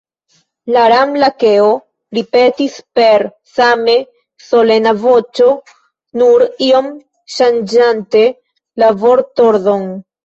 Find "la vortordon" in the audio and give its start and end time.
8.85-9.87